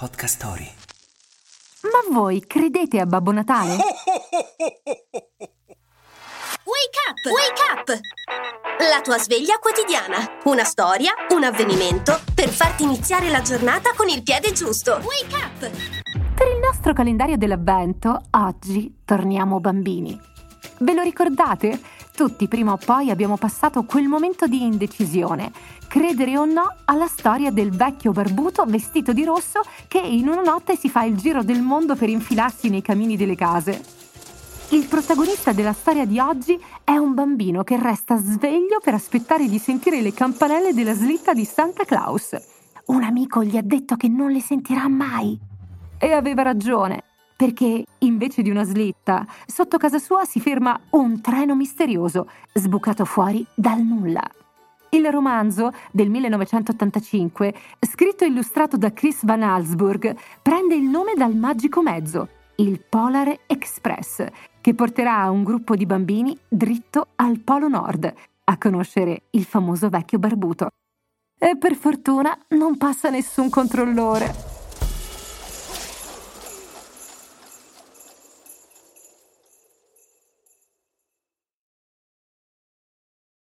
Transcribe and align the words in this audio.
Podcast 0.00 0.36
Story. 0.36 0.66
Ma 1.82 2.00
voi 2.10 2.40
credete 2.46 3.00
a 3.00 3.04
Babbo 3.04 3.32
Natale? 3.32 3.72
Wake 3.74 3.84
up! 7.06 7.20
Wake 7.26 7.60
up! 7.70 8.00
La 8.78 9.02
tua 9.02 9.18
sveglia 9.18 9.58
quotidiana. 9.58 10.38
Una 10.44 10.64
storia, 10.64 11.12
un 11.34 11.44
avvenimento 11.44 12.18
per 12.34 12.48
farti 12.48 12.84
iniziare 12.84 13.28
la 13.28 13.42
giornata 13.42 13.92
con 13.94 14.08
il 14.08 14.22
piede 14.22 14.52
giusto. 14.52 14.92
Wake 14.92 15.34
up! 15.34 15.70
Per 16.34 16.46
il 16.48 16.60
nostro 16.64 16.94
calendario 16.94 17.36
dell'avvento, 17.36 18.22
oggi 18.30 19.02
torniamo 19.04 19.60
bambini. 19.60 20.18
Ve 20.78 20.94
lo 20.94 21.02
ricordate? 21.02 21.78
Tutti 22.20 22.48
prima 22.48 22.72
o 22.72 22.76
poi 22.76 23.08
abbiamo 23.08 23.38
passato 23.38 23.84
quel 23.84 24.06
momento 24.06 24.46
di 24.46 24.62
indecisione, 24.62 25.50
credere 25.88 26.36
o 26.36 26.44
no 26.44 26.74
alla 26.84 27.06
storia 27.06 27.50
del 27.50 27.70
vecchio 27.70 28.12
barbuto 28.12 28.62
vestito 28.66 29.14
di 29.14 29.24
rosso 29.24 29.62
che 29.88 30.00
in 30.00 30.28
una 30.28 30.42
notte 30.42 30.76
si 30.76 30.90
fa 30.90 31.04
il 31.04 31.16
giro 31.16 31.42
del 31.42 31.62
mondo 31.62 31.96
per 31.96 32.10
infilarsi 32.10 32.68
nei 32.68 32.82
camini 32.82 33.16
delle 33.16 33.36
case. 33.36 33.82
Il 34.68 34.84
protagonista 34.84 35.52
della 35.52 35.72
storia 35.72 36.04
di 36.04 36.18
oggi 36.18 36.62
è 36.84 36.94
un 36.98 37.14
bambino 37.14 37.62
che 37.64 37.80
resta 37.80 38.18
sveglio 38.18 38.80
per 38.82 38.92
aspettare 38.92 39.48
di 39.48 39.58
sentire 39.58 40.02
le 40.02 40.12
campanelle 40.12 40.74
della 40.74 40.92
slitta 40.92 41.32
di 41.32 41.46
Santa 41.46 41.86
Claus. 41.86 42.36
Un 42.88 43.02
amico 43.02 43.42
gli 43.42 43.56
ha 43.56 43.62
detto 43.62 43.96
che 43.96 44.08
non 44.08 44.30
le 44.30 44.42
sentirà 44.42 44.86
mai. 44.88 45.38
E 45.96 46.12
aveva 46.12 46.42
ragione 46.42 47.04
perché 47.40 47.86
invece 48.00 48.42
di 48.42 48.50
una 48.50 48.64
slitta, 48.64 49.26
sotto 49.46 49.78
casa 49.78 49.98
sua 49.98 50.26
si 50.26 50.40
ferma 50.40 50.78
un 50.90 51.22
treno 51.22 51.56
misterioso, 51.56 52.28
sbucato 52.52 53.06
fuori 53.06 53.46
dal 53.54 53.80
nulla. 53.80 54.20
Il 54.90 55.10
romanzo 55.10 55.72
del 55.90 56.10
1985, 56.10 57.54
scritto 57.80 58.24
e 58.24 58.26
illustrato 58.26 58.76
da 58.76 58.92
Chris 58.92 59.24
Van 59.24 59.42
Allsburg, 59.42 60.14
prende 60.42 60.74
il 60.74 60.82
nome 60.82 61.14
dal 61.16 61.34
magico 61.34 61.80
mezzo, 61.80 62.28
il 62.56 62.78
Polar 62.86 63.34
Express, 63.46 64.26
che 64.60 64.74
porterà 64.74 65.30
un 65.30 65.42
gruppo 65.42 65.76
di 65.76 65.86
bambini 65.86 66.38
dritto 66.46 67.06
al 67.16 67.38
Polo 67.38 67.68
Nord 67.68 68.12
a 68.44 68.58
conoscere 68.58 69.22
il 69.30 69.44
famoso 69.44 69.88
vecchio 69.88 70.18
barbuto. 70.18 70.68
E 71.38 71.56
per 71.56 71.74
fortuna 71.74 72.38
non 72.48 72.76
passa 72.76 73.08
nessun 73.08 73.48
controllore. 73.48 74.49